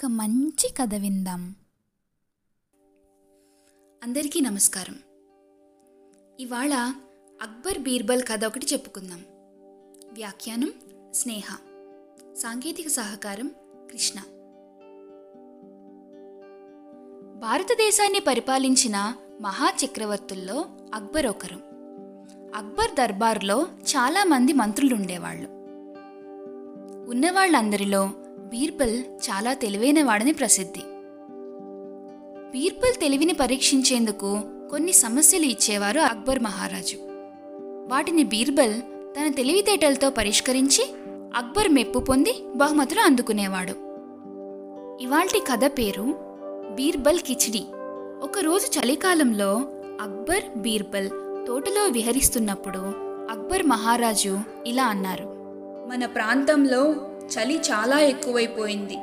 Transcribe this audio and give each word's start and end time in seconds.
ఒక 0.00 0.06
మంచి 0.06 0.72
కథ 0.72 0.94
విందాం. 0.94 1.54
అందరికీ 4.02 4.40
నమస్కారం. 4.40 4.98
ఇవాళ 6.40 6.94
అక్బర్ 7.42 7.78
బీర్బల్ 7.78 8.22
కథ 8.22 8.44
ఒకటి 8.44 8.66
చెప్పుకుందాం. 8.66 9.24
వ్యాఖ్యానం 10.12 10.72
స్నేహ 11.14 11.56
సాంకేతిక 12.34 12.88
సహకారం 12.88 13.50
కృష్ణ. 13.92 14.20
భారతదేశాన్ని 17.40 18.20
పరిపాలించిన 18.20 19.14
మహా 19.40 19.72
చక్రవర్తుల్లో 19.84 20.64
అక్బర్ 20.94 21.26
ఒకరు. 21.26 21.56
అక్బర్ 22.56 22.94
దర్బార్లో 22.94 23.66
చాలామంది 23.82 24.52
మంత్రులు 24.52 24.94
ఉండేవాళ్ళు 24.94 25.48
ఉన్నవాళ్ళందరిలో 27.10 28.10
బీర్బల్ 28.50 28.98
చాలా 28.98 29.52
తెలివైనవాడని 29.52 30.32
ప్రసిద్ధి. 30.32 30.80
బీర్బల్ 32.52 33.00
తెలివిని 33.00 33.32
పరీక్షించేందుకు 33.32 34.40
కొన్ని 34.70 34.92
సమస్యలు 34.92 35.44
ఇచ్చేవారు 35.44 36.00
అక్బర్ 36.00 36.40
మహారాజు. 36.40 36.96
వాటిని 37.90 38.24
బీర్బల్ 38.24 38.80
తన 39.18 39.32
తెలివితేటలతో 39.32 40.10
పరిష్కరించి 40.10 40.90
అక్బర్ 41.34 41.68
మెప్పు 41.68 41.98
పొంది 41.98 42.44
బహుమతులు 42.56 43.00
అందుకునేవాడు. 43.00 43.72
ఇవాల్టి 45.02 45.40
కథ 45.40 45.64
పేరు 45.78 46.14
బీర్బల్ 46.74 47.18
కిచిడి. 47.18 47.64
ఒకరోజు 48.22 48.80
చలికాలంలో 48.80 49.54
అక్బర్ 50.00 50.58
బీర్బల్ 50.58 51.10
తోటలో 51.46 51.86
విహరిస్తున్నప్పుడు 51.86 52.78
అక్బర్ 53.30 53.62
మహారాజు 53.62 54.38
ఇలా 54.66 54.84
అన్నారు. 54.84 55.24
మన 55.90 56.06
ప్రాంతంలో 56.06 56.94
చలి 57.30 57.56
చాలా 57.56 57.98
ఎక్కువైపోయింది. 57.98 58.98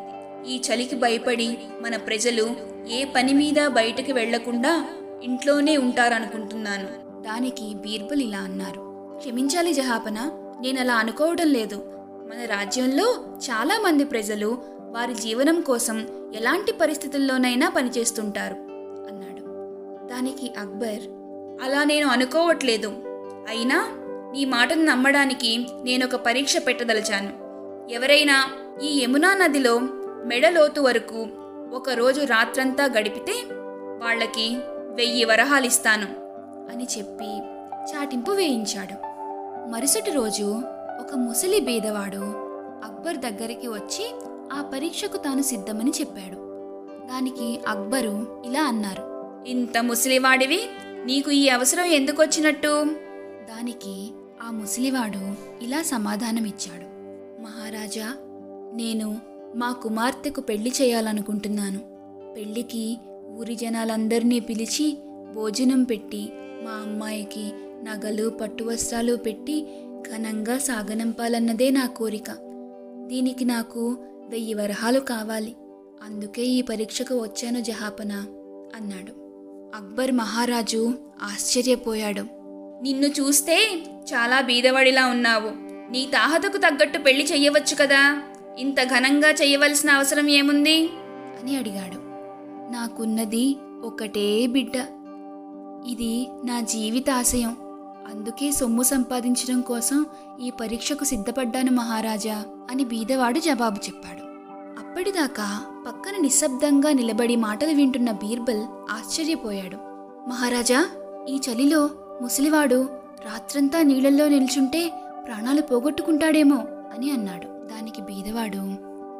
ఈ 0.47 0.61
చలికి 0.61 0.95
భయపడి 0.95 1.57
మన 1.81 1.97
ప్రజలు 1.97 2.55
ఏ 2.89 3.05
పని 3.05 3.33
మీద 3.33 3.67
బయటకు 3.67 4.13
వెళ్ళకుండా 4.13 4.87
ఇంట్లోనే 5.23 5.77
ఉంటారనుకుంటున్నాను. 5.77 6.87
దానికి 7.21 7.73
బీర్బల్ 7.73 8.21
ఇలా 8.21 8.37
అన్నారు. 8.37 9.11
క్షమించాలి 9.17 9.73
జహాపన 9.73 10.31
నేను 10.61 10.79
అలా 10.79 10.95
అనుకోవడం 10.95 11.47
లేదు. 11.47 11.75
మన 12.29 12.45
రాజ్యంలో 12.45 13.23
చాలా 13.43 13.79
మంది 13.79 14.05
ప్రజలు 14.05 14.57
వారి 14.79 15.13
జీవనం 15.13 15.61
కోసం 15.61 16.07
ఎలాంటి 16.35 16.71
పరిస్థితుల్లోనైనా 16.71 17.69
పనిచేస్తుంటారు 17.69 18.55
అన్నాడు. 19.09 19.41
దానికి 20.07 20.51
అక్బర్ 20.57 21.07
అలా 21.65 21.83
నేను 21.83 22.07
అనుకోవట్లేదు. 22.07 22.87
అయినా 23.49 23.89
నీ 24.31 24.45
మాటను 24.45 24.85
నమ్మడానికి 24.85 25.67
నేనొక 25.83 26.15
పరీక్ష 26.15 26.57
పెట్టదలిచాను. 26.67 27.46
ఎవరైనా 27.89 28.49
ఈ 28.81 29.01
యమునా 29.03 29.33
నదిలో 29.33 29.79
మెడలోతు 30.25 30.81
వరకు 30.81 31.27
ఒకరోజు 31.73 32.21
రాత్రంతా 32.21 32.85
గడిపితే 32.85 33.33
వాళ్ళకి 34.03 34.57
వెయ్యి 34.95 35.25
వరహాలిస్తాను 35.25 36.05
అని 36.71 36.83
చెప్పి 36.83 37.25
చాటింపు 37.91 38.31
వేయించాడు. 38.31 38.93
మరుసటి 39.71 40.11
రోజు 40.11 40.61
ఒక 40.99 41.15
ముసలి 41.15 41.59
బీదవాడు 41.59 42.21
అక్బర్ 42.85 43.17
దగ్గరికి 43.17 43.67
వచ్చి 43.67 44.15
ఆ 44.53 44.71
పరీక్షకు 44.73 45.17
తాను 45.17 45.41
సిద్ధమని 45.41 45.89
చెప్పాడు. 45.89 46.35
దానికి 47.07 47.59
అక్బరు 47.67 48.43
ఇలా 48.45 48.63
అన్నారు. 48.63 49.03
ఇంత 49.47 49.77
ముసలివాడివి 49.77 50.61
నీకు 51.05 51.31
ఈ 51.31 51.49
అవసరం 51.49 51.85
ఎందుకు 51.85 52.21
వచ్చినట్టు 52.21 52.83
దానికి 53.49 54.11
ఆ 54.47 54.51
ముసలివాడు 54.51 55.23
ఇలా 55.63 55.81
సమాధానమిచ్చాడు. 55.81 56.96
మహారాజా 57.39 58.15
నేను 58.73 59.17
మా 59.55 59.71
కుమార్తెకు 59.71 60.41
పెళ్ళి 60.41 60.71
చేయాలనుకుంటున్నాను. 60.81 61.79
పెళ్ళికి 62.33 62.97
ఊరి 63.27 63.55
జనాలందరినీ 63.55 64.39
పిలిచి 64.39 64.97
భోజనం 65.33 65.83
పెట్టి 65.83 66.29
మా 66.35 66.71
అమ్మాయికి 66.71 67.51
నగలు 67.83 68.29
పట్టు 68.29 68.63
వస్త్రాలు 68.63 69.15
పెట్టి 69.15 69.67
ఘనంగా 70.01 70.57
సాగనంపాలన్నదే 70.57 71.69
నా 71.69 71.85
కోరిక. 71.85 72.31
దీనికి 73.05 73.45
నాకు 73.45 73.97
వెయ్యి 74.29 74.53
వరహాలు 74.53 74.99
కావాలి. 74.99 75.55
అందుకే 76.03 76.45
ఈ 76.45 76.61
పరీక్షకు 76.61 77.15
వచ్చాను 77.21 77.59
జహాపన 77.59 78.11
అన్నాడు. 78.75 79.11
అక్బర్ 79.75 80.11
మహారాజు 80.11 80.93
ఆశ్చర్యపోయాడు. 81.21 82.21
నిన్ను 82.81 83.07
చూస్తే 83.07 83.83
చాలా 84.13 84.41
బీదవాడిలా 84.41 85.07
ఉన్నావు. 85.07 85.66
నీ 85.91 86.05
తాహతకు 86.05 86.57
తగ్గట్టు 86.57 86.99
పెళ్ళి 86.99 87.25
చెయ్యవచ్చు 87.25 87.75
కదా. 87.81 88.21
ఇంత 88.59 88.83
ఘనంగా 88.83 89.29
చెయ్యవలసిన 89.29 89.89
అవసరం 89.89 90.29
ఏముంది? 90.29 90.87
అని 91.41 91.57
అడిగాడు. 91.57 91.95
నాకున్నది 92.73 93.57
ఒకటే 93.83 94.47
బిడ్డ. 94.47 94.75
ఇది 95.87 96.27
నా 96.45 96.59
జీవిత 96.59 97.09
ఆశయం. 97.09 97.57
అందుకే 98.13 98.51
సొమ్ము 98.51 98.83
సంపాదించడం 98.83 99.61
కోసం 99.61 100.05
ఈ 100.41 100.51
పరీక్షకు 100.61 101.03
సిద్ధపడ్డాను 101.03 101.71
మహారాజా 101.71 102.43
అని 102.71 102.85
బీదవాడు 102.85 103.39
జవాబు 103.39 103.75
చెప్పాడు. 103.75 104.21
అప్పటిదాకా 104.79 105.61
పక్కన 105.87 106.21
నిశ్శబ్దంగా 106.21 106.91
నిలబడి 106.91 107.35
మాటలు 107.35 107.71
వింటున్న 107.71 108.11
బీర్బల్ 108.11 108.61
ఆశ్చర్యపోయాడు. 108.91 109.77
మహారాజా 110.29 110.89
ఈ 111.29 111.39
చలిలో 111.49 111.89
ముసలివాడు 112.21 112.89
రాత్రంతా 113.25 113.81
నీళ్ళల్లో 113.81 114.27
నిల్చుంటే 114.27 114.91
ప్రాణాలు 115.27 115.61
పోగొట్టుకుంటాడేమో 115.61 116.55
అని 116.93 117.11
అన్నాడు. 117.11 117.67
దానికి 117.67 118.01
బీదవాడు 118.01 118.57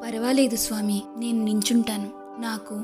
పర్వాలేదు 0.04 0.56
స్వామి 0.56 1.02
నేను 1.18 1.44
నించుంటాను. 1.44 2.12
నాకు 2.42 2.76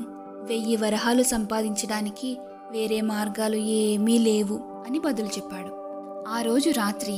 వెయ్యి 0.42 0.76
వరహాలు 0.76 1.22
సంపాదించడానికి 1.22 2.38
వేరే 2.70 3.00
మార్గాలు 3.00 3.56
ఏమీ 3.56 4.18
లేవు 4.18 4.60
అని 4.86 4.98
బదులు 4.98 5.26
చెప్పాడు. 5.26 5.68
ఆ 6.28 6.42
రోజు 6.42 6.70
రాత్రి 6.70 7.12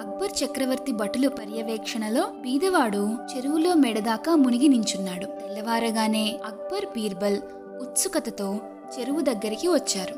అక్బర్ 0.00 0.44
చక్రవర్తి 0.44 0.92
భటుల 0.92 1.28
పర్యవేక్షణలో 1.28 2.26
బీదవాడు 2.40 3.16
చెరువులో 3.36 3.74
మెడదాకా 3.74 4.34
మునిగి 4.34 4.68
నించున్నాడు. 4.68 5.26
తెల్లవారగానే 5.26 6.40
అక్బర్ 6.46 6.86
బీర్బల్ 6.86 7.38
ఉత్సుకతతో 7.80 8.60
చెరువు 8.98 9.20
దగ్గరికి 9.20 9.68
వచ్చారు. 9.68 10.14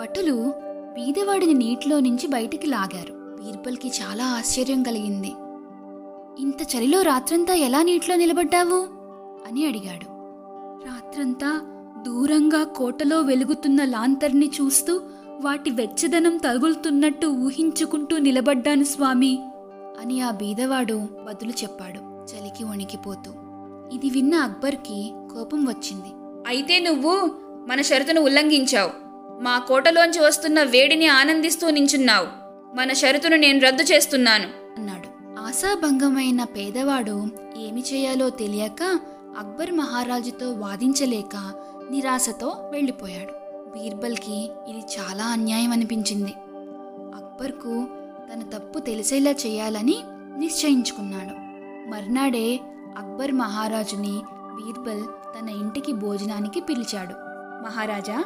భటులు 0.00 0.52
బీదవాడిని 0.94 1.54
నీటిలో 1.54 2.00
నుంచి 2.00 2.26
బయటికి 2.26 2.66
లాగారు. 2.66 3.17
బీర్బల్కి 3.38 3.88
చాలా 3.88 4.24
ఆశ్చర్యం 4.24 4.82
కలిగింది. 4.82 5.32
ఇంత 6.38 6.76
చలిలో 6.76 7.02
రాత్రంతా 7.02 7.54
ఎలా 7.54 7.82
నీటిలో 7.82 8.16
నిలబడ్డావు? 8.16 8.88
అని 9.48 9.66
అడిగాడు. 9.66 10.18
రాత్రంతా 10.86 11.60
దూరంగా 12.06 12.64
కోటలో 12.64 13.20
వెలుగుతున్న 13.20 13.84
లాంతర్ని 13.84 14.50
చూస్తూ 14.60 15.00
వాటి 15.40 15.70
వెచ్చదనం 15.70 16.36
తగులుతున్నట్టు 16.36 17.26
ఊహించుకుంటూ 17.26 18.18
నిలబడ్డాను 18.18 18.84
స్వామి 18.84 19.38
అని 20.00 20.20
ఆ 20.20 20.30
బీదవాడు 20.30 21.08
బదులు 21.26 21.50
చెప్పాడు 21.50 21.98
చలికి 21.98 22.64
వణికిపోతూ. 22.64 23.30
ఇది 23.92 24.10
విన్న 24.10 24.34
అక్బర్కి 24.34 25.12
కోపం 25.34 25.64
వచ్చింది. 25.64 26.08
అయితే 26.48 26.78
నువ్వు 26.78 27.30
మన 27.68 27.82
షరతును 27.82 28.20
ఉల్లంఘించావు. 28.20 28.90
మా 29.42 29.58
కోటలోంచి 29.58 30.20
వస్తున్న 30.20 30.62
వేడిని 30.62 31.06
ఆనందిస్తూ 31.06 31.70
నించున్నావు. 31.70 32.47
మన 32.74 32.92
షరతును 32.92 33.36
నేను 33.36 33.60
రద్దు 33.60 33.82
చేస్తున్నాను. 33.82 34.48
అన్నాడు. 34.78 35.38
ఆశాభంగమైన 35.40 36.44
పేదవాడు 36.44 37.28
ఏమి 37.56 37.80
చేయాలో 37.80 38.30
తెలియక 38.30 38.82
అక్బర్ 39.38 39.72
మహారాజుతో 39.72 40.52
వాదించలేక 40.52 41.52
నిరాశతో 41.90 42.46
వెళ్ళిపోయాడు. 42.72 43.32
బీర్బల్కి 43.78 44.50
ఇది 44.68 44.78
చాలా 44.78 45.24
అన్యాయం 45.24 45.72
అనిపించింది. 45.72 46.34
అక్బర్కు 47.14 47.86
తన 48.32 48.58
తప్పు 48.58 48.78
తెలిసేలా 48.78 49.30
చేయాలని 49.30 50.02
నిశ్చయించుకున్నాడు. 50.38 51.34
మర్నాడే 51.90 52.60
అక్బర్ 52.98 53.32
మహారాజుని 53.32 54.20
బీర్బల్ 54.32 55.02
తన 55.04 55.48
ఇంటికి 55.48 55.92
భోజనానికి 55.92 56.60
పిలిచాడు. 56.60 57.14
మహారాజా 57.64 58.24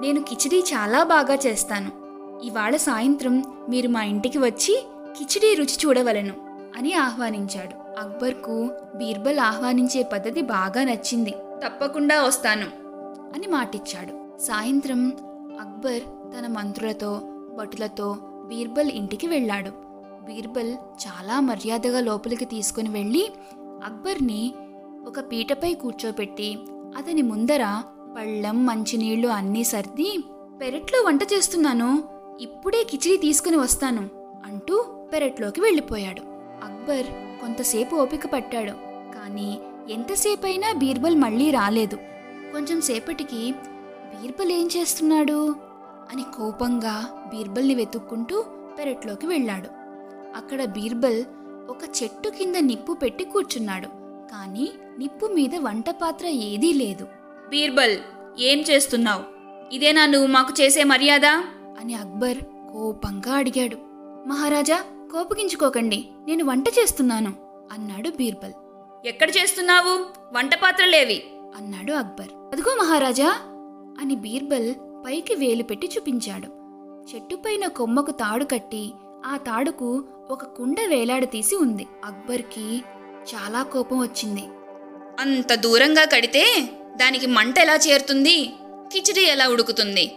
నేను 0.00 0.22
కిచిడి 0.22 0.58
చాలా 0.58 1.02
బాగా 1.02 1.34
చేస్తాను. 1.34 2.01
ఇవాళ 2.42 2.76
సాయంత్రం 2.76 3.44
మీరు 3.68 3.88
మా 3.88 4.02
ఇంటికి 4.02 4.38
వచ్చి 4.38 4.84
కిచిడీ 5.18 5.54
రుచి 5.54 5.76
చూడవలను 5.86 6.34
అని 6.76 6.92
ఆహ్వానించాడు. 6.92 8.00
అక్బర్కు 8.00 8.70
బీర్బల్ 8.94 9.38
ఆహ్వానించే 9.38 10.02
పద్ధతి 10.02 10.42
బాగా 10.42 10.84
నచ్చింది. 10.84 11.30
తప్పకుండా 11.64 12.22
వస్తాను 12.22 12.66
అని 13.34 13.46
మాటిచ్చాడు. 13.46 14.38
సాయంత్రం 14.42 15.12
అక్బర్ 15.60 16.02
తన 16.34 16.46
మంత్రులతో 16.46 17.20
భటులతో 17.58 18.16
బీర్బల్ 18.48 18.90
ఇంటికి 18.90 19.26
వెళ్ళాడు. 19.26 19.70
బీర్బల్ 20.24 20.72
చాలా 20.72 21.40
మర్యాదగా 21.40 22.00
లోపలికి 22.00 22.44
తీసుకుని 22.44 22.88
వెళ్ళి 22.88 23.32
అక్బర్ని 23.84 24.54
ఒక 25.06 25.20
పీటపై 25.20 25.74
కూర్చోపెట్టి 25.74 26.58
అతని 26.98 27.22
ముందర 27.22 27.82
పళ్ళం 28.18 28.66
మంచినీళ్ళు 28.66 29.28
అన్నీ 29.28 29.64
సర్ది 29.64 30.24
పెరట్లో 30.60 31.02
వంట 31.02 31.22
చేస్తున్నాను 31.32 32.04
ఇప్పుడే 32.40 32.84
కిచిడి 32.84 33.16
తీసుకుని 33.16 33.56
వస్తాను 33.56 34.08
అంటూ 34.46 34.84
పెరట్లోకి 35.12 35.60
వెళ్ళిపోయాడు. 35.60 36.20
అక్బర్ 36.64 37.06
కొంతసేపు 37.40 37.96
ఓపిక 37.96 38.26
పట్టాడు 38.26 38.72
కానీ 39.14 39.60
ఎంతసేపైనా 39.90 40.72
బీర్బల్ 40.72 41.16
మళ్ళీ 41.16 41.50
రాలేదు. 41.50 41.96
కొంచెం 42.52 42.80
సేపటికి 42.80 43.52
బీర్బల్ 44.14 44.52
ఏం 44.52 44.68
చేస్తున్నాడు? 44.76 45.56
అని 46.12 46.22
కోపంగా 46.22 47.24
బీర్బల్ని 47.26 47.74
వెతుక్కుంటూ 47.74 48.44
పెరట్లోకి 48.78 49.26
వెళ్ళాడు. 49.26 49.68
అక్కడ 50.36 50.64
బీర్బల్ 50.64 51.24
ఒక 51.68 52.02
చెట్టు 52.02 52.28
కింద 52.28 52.56
నిప్పు 52.56 52.92
పెట్టి 52.92 53.24
కూర్చున్నాడు 53.24 53.86
కానీ 54.32 54.72
నిప్పు 54.98 55.26
మీద 55.26 55.54
వంట 55.56 55.90
పాత్ర 55.90 56.26
ఏదీ 56.26 56.72
లేదు. 56.72 57.04
బీర్బల్ 57.50 57.96
ఏం 58.40 58.58
చేస్తున్నావు? 58.60 59.22
ఇదేనా 59.74 60.06
నువ్వు 60.06 60.26
మాకు 60.28 60.54
చేసే 60.60 60.84
మర్యాద? 60.84 61.42
అని 61.82 61.94
అక్బర్ 61.94 62.38
కోపంగా 62.72 63.34
అడిగాడు. 63.34 63.76
మహారాజా 64.28 64.84
కోపగించుకోకండి 65.12 66.08
నేను 66.28 66.44
వంట 66.44 66.68
చేస్తున్నాను 66.68 67.32
అన్నాడు 67.72 68.10
బీర్బల్. 68.10 68.52
ఎక్కడ 69.06 69.30
చేస్తున్నావు? 69.30 70.06
వంట 70.32 70.54
పాత్రలేవి? 70.54 71.22
అన్నాడు 71.56 71.92
అక్బర్. 71.92 72.28
అదిగో 72.52 72.76
మహారాజా 72.82 73.30
అని 74.00 74.16
బీర్బల్ 74.16 74.74
పైకి 75.06 75.34
వేలు 75.34 75.62
పెట్టి 75.62 75.90
చూపించాడు. 75.96 76.46
చెట్టుపైన 77.14 77.66
కొమ్మకు 77.66 78.10
తాడు 78.10 78.44
కట్టి 78.44 78.92
ఆ 79.26 79.36
తాడుకు 79.36 80.04
ఒక 80.30 80.44
కుండ 80.44 80.76
వేలాడతీసి 80.88 81.56
ఉంది. 81.56 81.86
అక్బర్కి 82.04 82.82
చాలా 83.34 83.62
కోపం 83.62 84.00
వచ్చింది. 84.00 84.44
అంత 85.20 85.54
దూరంగా 85.54 86.04
కడితే 86.04 86.70
దానికి 86.96 87.26
మంట 87.26 87.58
ఎలా 87.58 87.74
చేరుతుంది? 87.74 88.52
కిచిడి 88.92 89.20
ఎలా 89.20 89.48
ఉడుకుతుంది? 89.48 90.16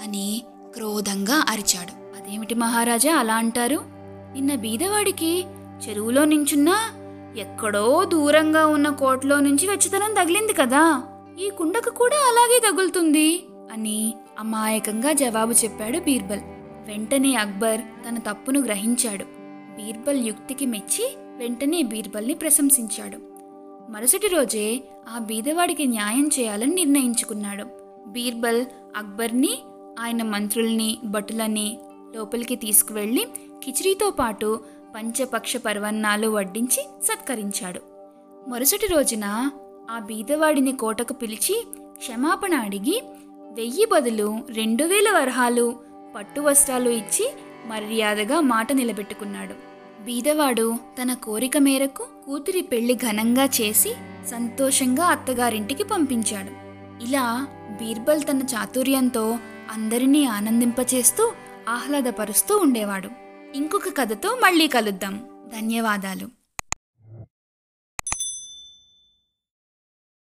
అని 0.00 0.42
క్రోధంగా 0.74 1.46
అరిచాడు. 1.48 1.90
అదేమిటి 1.90 2.54
మహారాజా 2.54 3.16
అలా 3.16 3.34
అంటారు? 3.34 3.80
నిన్న 4.34 4.54
బీదవాడికి 4.54 5.44
చెరువులో 5.88 6.24
నించున్నా 6.24 6.76
ఎక్కడో 7.38 8.04
దూరంగా 8.04 8.66
ఉన్న 8.66 8.88
కోటలో 8.88 9.40
నుంచి 9.40 9.66
వెచ్చతనం 9.68 10.14
తగిలింది 10.14 10.52
కదా. 10.52 11.02
ఈ 11.40 11.50
కుండకు 11.50 11.90
కూడా 11.90 12.16
అలాగే 12.16 12.70
తగులుతుంది 12.70 13.44
అని 13.72 14.14
అమాయకంగా 14.38 15.12
జవాబు 15.12 15.52
చెప్పాడు 15.52 15.98
బీర్బల్. 15.98 16.40
వెంటనే 16.86 17.34
అక్బర్ 17.34 17.80
తన 17.80 18.18
తప్పును 18.18 18.60
గ్రహించాడు. 18.60 19.24
బీర్బల్ 19.76 20.26
యుక్తికి 20.26 20.66
మెచ్చి 20.66 21.16
వెంటనే 21.36 21.82
బీర్బల్ని 21.82 22.34
ప్రశంసించాడు. 22.34 23.18
మరుసటి 23.92 24.28
రోజే 24.28 24.82
ఆ 25.16 25.18
బీదవాడికి 25.18 25.86
న్యాయం 25.86 26.30
చేయాలని 26.38 26.74
నిర్ణయించుకున్నాడు. 26.74 27.64
బీర్బల్ 28.06 28.64
అక్బర్ని 28.96 29.58
ఆయన 30.02 30.22
మంత్రుల్ని 30.22 30.98
భటులని 31.04 31.78
లోపలికి 32.14 32.56
తీసుకువెళ్ళి 32.56 33.26
కిచిడీతో 33.64 34.10
పాటు 34.10 34.60
పంచపక్ష 34.94 35.56
పర్వన్నాలు 35.56 36.28
వడ్డించి 36.28 36.86
సత్కరించాడు. 37.02 37.80
మరుసటి 38.48 38.86
రోజున 38.86 39.50
ఆ 39.90 39.98
బీదవాడిని 39.98 40.72
కోటకు 40.72 41.12
పిలిచి 41.12 41.66
క్షమాపణ 41.98 42.54
అడిగి 42.54 43.02
వెయ్యి 43.52 43.86
బదులు 43.86 44.38
రెండు 44.50 44.84
వేల 44.84 45.10
వరహాలు 45.10 45.76
పట్టు 46.16 46.40
వస్త్రాలు 46.40 46.90
ఇచ్చి 46.90 47.32
మర్యాదగా 47.66 48.40
మాట 48.40 48.72
నిలబెట్టుకున్నాడు. 48.72 49.54
బీదవాడు 50.04 50.74
తన 51.02 51.14
కోరిక 51.14 51.58
మేరకు 51.58 52.06
కూతురి 52.26 52.62
పెళ్ళి 52.62 52.94
ఘనంగా 52.94 53.44
చేసి 53.44 53.94
సంతోషంగా 54.30 55.04
అత్తగారింటికి 55.04 55.84
పంపించాడు. 55.84 56.52
ఇలా 57.04 57.46
బీర్బల్ 57.70 58.22
తన 58.22 58.38
చాతుర్యంతో 58.42 59.38
అందరినీ 59.70 60.24
ఆనందింపచేస్తూ 60.24 61.32
ఆహ్లాదపరుస్తూ 61.68 62.58
ఉండేవాడు. 62.58 63.08
ఇంకొక 63.54 63.96
కథతో 63.98 64.38
మళ్ళీ 64.42 64.68
కలుద్దాం. 64.68 65.24
ధన్యవాదాలు. 65.56 66.41